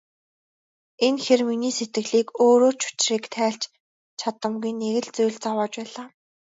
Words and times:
Энэ 1.07 1.21
хэр 1.25 1.41
миний 1.49 1.73
сэтгэлийг 1.77 2.27
өөрөө 2.45 2.73
ч 2.79 2.81
учрыг 2.89 3.23
тайлж 3.35 3.63
чадамгүй 4.19 4.71
нэг 4.81 4.95
л 5.03 5.07
зүйл 5.15 5.35
зовоож 5.43 5.73
байлаа. 5.79 6.07